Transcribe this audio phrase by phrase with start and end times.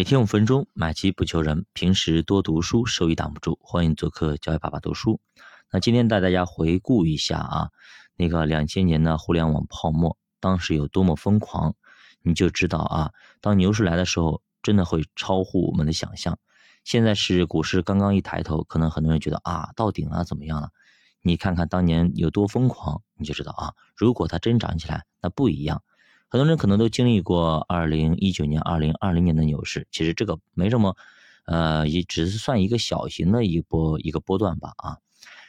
[0.00, 1.66] 每天五分钟，买基不求人。
[1.74, 3.58] 平时多读书，收益挡不住。
[3.60, 5.20] 欢迎做客教育爸爸读书。
[5.70, 7.68] 那今天带大家回顾一下啊，
[8.16, 11.74] 那个两千年的互联网泡沫，当时有多么疯狂，
[12.22, 13.12] 你就知道啊。
[13.42, 16.38] 当牛市来的时候，真的会超乎我们的想象。
[16.82, 20.70] 现在是股市刚刚一抬头，可能很多人觉得啊，到顶了，怎么样了？
[21.20, 23.74] 你看看当年有多疯狂，你就知道啊。
[23.94, 25.82] 如果它真涨起来，那不一样。
[26.32, 30.96] 很多人可能都经历过二零一九年、二零二零年的牛市，其实这个没什么，
[31.44, 34.98] 呃，也只是算一个小型的一波一个波段吧啊。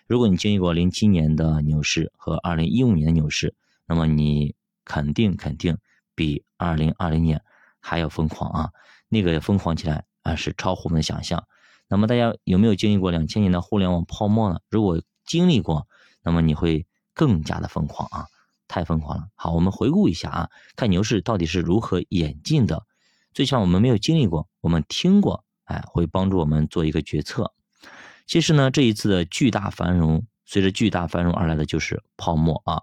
[0.07, 3.53] 如果你经历过零七年的牛市和二零一五年的牛市，
[3.85, 5.77] 那么你肯定肯定
[6.15, 7.43] 比二零二零年
[7.79, 8.71] 还要疯狂啊！
[9.07, 11.45] 那个疯狂起来啊是超乎我们的想象。
[11.87, 14.59] 那么大家有没有经历过两千年的互联网泡沫呢？
[14.67, 15.87] 如果经历过，
[16.23, 18.25] 那么你会更加的疯狂啊！
[18.71, 19.27] 太疯狂了！
[19.35, 22.85] 好，我们回顾一下啊，看牛市到底是如何演进的。
[23.34, 27.52] 最起码我们没有经历过，我们听过，哎，会帮助我们做一个决策。
[28.26, 32.82] 其实呢，这一次的巨大繁荣，随着巨大繁荣而来的就是泡沫啊。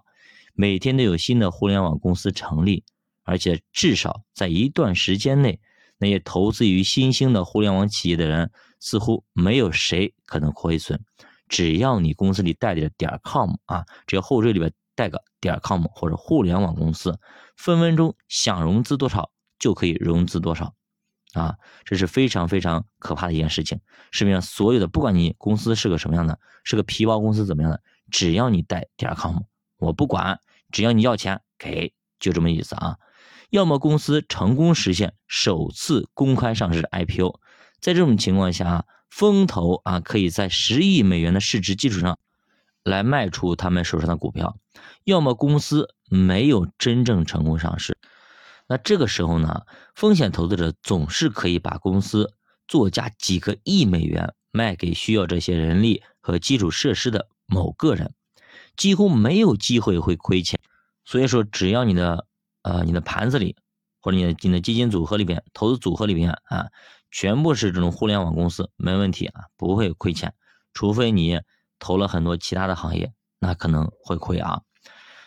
[0.53, 2.83] 每天都有新的互联网公司成立，
[3.23, 5.59] 而且至少在一段时间内，
[5.97, 11.03] 那些投资于新兴的互联网企业的人，似乎没有谁可能亏损。
[11.47, 14.71] 只要你公司里带着点 com 啊，只要后缀里边。
[14.99, 17.17] 带个点 com 或者互联网公司，
[17.55, 20.73] 分分钟想融资多少就可以融资多少，
[21.31, 23.79] 啊，这是非常非常可怕的一件事情。
[24.11, 29.37] 市面上所有的，不管你公司是个什么样的，是个皮包公司怎么样的，只要你带点 com，
[29.77, 32.97] 我不管，只要你要钱给，就这么意思啊。
[33.51, 37.39] 要么公司成功实现首次公开上市 IPO，
[37.79, 42.19] 在这种情况下啊，风投啊可以在十亿美元的市值基础上。
[42.89, 44.57] 来卖出他们手上的股票，
[45.03, 47.95] 要么公司没有真正成功上市，
[48.67, 49.61] 那这个时候呢，
[49.93, 52.33] 风险投资者总是可以把公司
[52.67, 58.15] 作价几个亿美元卖给需要这些人力和基础设施的某个人，
[58.75, 60.59] 几乎没有机会会亏钱。
[61.05, 62.25] 所以说，只要你的
[62.63, 63.55] 呃你的盘子里
[64.01, 66.69] 或者你的你的基金组合里边投资组合里边啊，
[67.11, 70.33] 全部是这种互联网公司，没问题啊，不会亏钱，
[70.73, 71.39] 除非你。
[71.79, 74.61] 投了很多其他的行业，那可能会亏啊，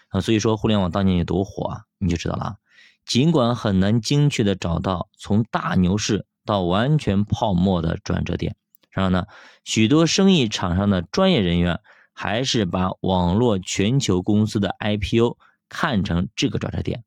[0.09, 2.57] 啊，所以说互联网当年有多火啊，你就知道了。
[3.05, 8.55] 尽管很难精确的找到从大牛市到完全泡沫的转折点，
[8.91, 9.27] 然后呢，
[9.65, 11.81] 许多生意场上的专业人员
[12.13, 15.37] 还是把网络全球公司的 IPO
[15.69, 17.03] 看成这个转折点。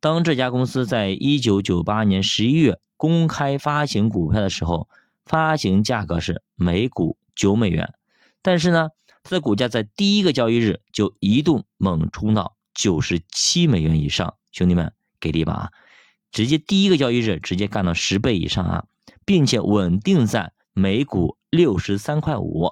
[0.00, 4.88] 当这家公司在一九九八年十一月公开发行股票的时候，
[5.24, 7.94] 发行价格是每股九美元。
[8.44, 8.90] 但是呢，
[9.22, 15.70] 它的股价在第一个交易日就一度猛冲到九十七美元以上，兄弟们给力吧啊！
[16.30, 18.84] 直接第一个交易日直接干到十倍以上啊，
[19.24, 22.70] 并且稳定在每股六十三块五，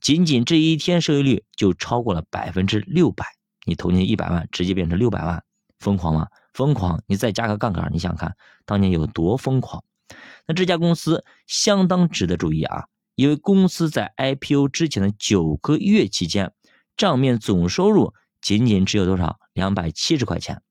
[0.00, 3.24] 仅仅这一天收益率就超过了百分之六百。
[3.64, 5.44] 你投进一百万，直接变成六百万，
[5.78, 6.26] 疯狂吗？
[6.54, 7.00] 疯狂！
[7.06, 8.34] 你再加个杠杆，你想看
[8.66, 9.84] 当年有多疯狂？
[10.46, 12.86] 那这家公司相当值得注意啊。
[13.14, 16.52] 因为公司在 IPO 之前的九个月期间，
[16.96, 19.38] 账面总收入仅仅只有多少？
[19.52, 20.62] 两百七十块钱。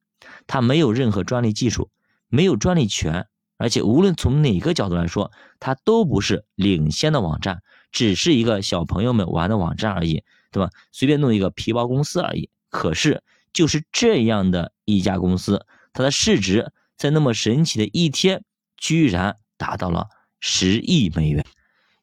[0.46, 1.90] 它没有任何专利技术，
[2.28, 3.28] 没有专利权，
[3.58, 7.62] 而且无论从哪个角度来说，它都不是领先的网站，
[7.92, 10.70] 只是一个小朋友们玩的网站而已，对吧？
[10.92, 12.50] 随便弄一个皮包公司而已。
[12.70, 13.24] 可是
[13.54, 18.44] 就是这样的一家公司，它的市值在那么神奇的一天，
[18.76, 20.08] 居然达到了
[20.40, 21.46] 十亿美元。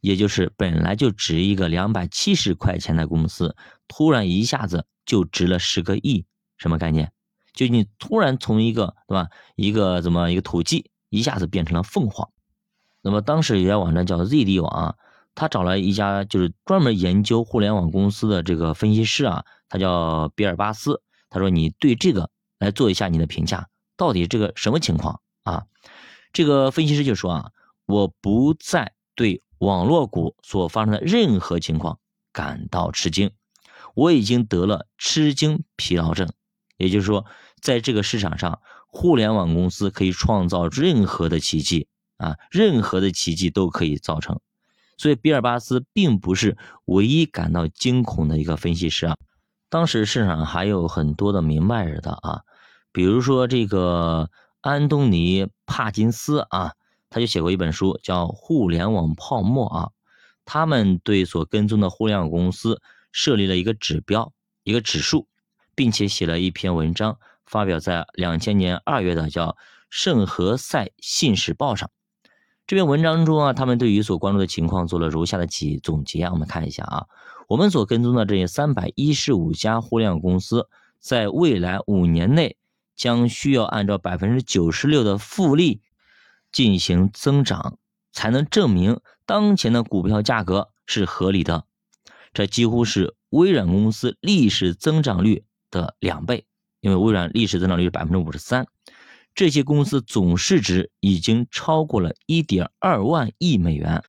[0.01, 3.55] 也就是本来就值一个两百七十块钱的公司，
[3.87, 6.25] 突然一下子就值了十个亿，
[6.57, 7.13] 什么概念？
[7.53, 12.31] 就你突然从一个对吧，一个怎么一个土鸡，一下子变成了凤凰。
[13.03, 14.95] 那么当时有家网站叫 ZD 网啊，
[15.35, 21.03] 他找了一家就是专门研究互联网公司的这个分析师啊，他叫比尔巴斯。
[21.29, 25.65] 他说你对这个来做一下你的评价，到底这个什么情况啊？
[26.33, 27.51] 这个分析师就说啊，
[27.87, 29.43] 我不再对。
[29.61, 31.99] 网络股所发生的任何情况
[32.33, 33.31] 感到吃惊，
[33.95, 36.33] 我已经得了吃惊疲劳症，
[36.79, 37.27] 也就是说，
[37.61, 44.41] 在这个市场上，互联网公司可以创造任何的奇迹啊，任何的奇迹都可以造成。
[44.97, 49.19] 所以，比尔巴斯并不是唯一感到惊恐的一个分析师啊。
[49.69, 52.45] 当时市场上还有很多的明白人的啊，
[52.93, 54.31] 比如说这个
[54.63, 56.73] 安东尼帕金斯啊。
[57.11, 59.91] 他就写过一本书，叫《互联网泡沫》啊。
[60.47, 62.81] 他们对所跟踪的互联网公司
[63.13, 64.33] 设立了一个指标、
[64.65, 65.29] 一个指数，
[65.75, 69.49] 并且写了一篇文章，发表在两千年二月的叫
[69.91, 71.91] 《圣何塞信使报》上。
[72.67, 77.07] 这篇文章中啊，他们对于所关注的情况做了如下的几总结啊，我们看一下啊，
[77.49, 80.69] 我们所跟踪的这三百一十五家互联网公司，
[81.01, 82.57] 在未来五年内
[82.95, 85.81] 将需要按照百分之九十六的复利
[86.53, 87.79] 进行增长，
[88.13, 91.65] 才能证明当前的股票价格是合理的。
[92.33, 96.47] 这几乎是微软公司历史增长率的两倍，
[96.81, 98.67] 因为微软历史增长率是百分之五十三。
[99.35, 104.03] 这些公司总市值已经超过了一点二万亿美元，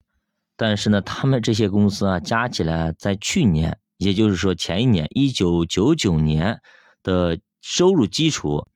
[0.58, 6.60] 但是呢，他们这些公司啊，加起来在去年，也就是说前一年一九九九年
[7.04, 8.68] 的收入基础，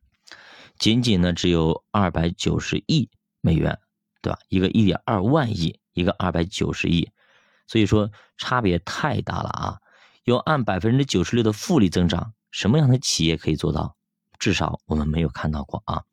[0.78, 3.10] 仅仅呢只有二百九十亿
[3.46, 3.78] 美元，
[4.24, 4.40] 对吧？
[4.50, 7.12] 一个一点二万亿，一个二百九十亿，
[7.68, 9.78] 所以说差别太大了啊！
[10.24, 13.96] 要按百分之九十六的复利增长，什么样的企业可以做到？
[14.40, 16.04] 至少我们没有看到过啊！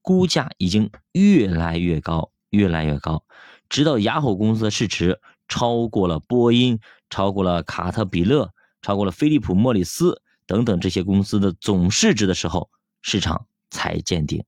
[0.00, 3.24] 估价已经越来越高，越来越高，
[3.68, 6.78] 直到雅虎公司的市值超过了波音，
[7.10, 12.70] 超过了卡特彼勒，超过了菲利普莫里斯等等这些公司的总市值的时候，
[13.02, 14.44] 市场才见顶，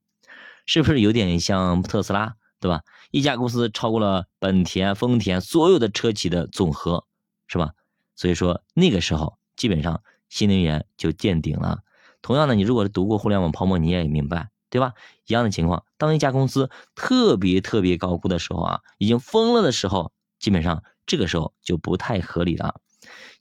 [0.66, 2.82] 是不是有点像特斯拉，对吧？
[3.10, 7.04] 一家公司超过了本田、丰田所有的车企的总和，
[7.46, 7.72] 是吧？
[8.16, 11.82] 所以说那个时候基本上新能源就见顶了。
[12.20, 14.48] 同样的，你如果是读过互联网泡沫，你也明白。
[14.70, 14.94] 对吧？
[15.26, 22.80] 一样的情况，当一家公司特别特别高估的时候啊，已经疯了的时候，基本上这个时候就不太合理了。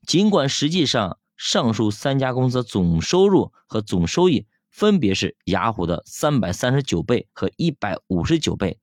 [0.05, 8.79] 尽管实际上上述三家公司总收入和总收益分别是雅虎的三百三十九倍和一百五十九倍，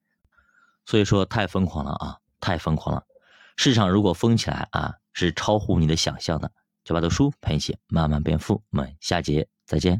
[0.85, 3.03] 所以说太疯狂了啊，太疯狂了。
[3.57, 6.53] 市场如果疯起来啊，是超乎你的想象的。
[6.85, 9.97] 九八读书陪你一起慢慢变富，我们下节再见。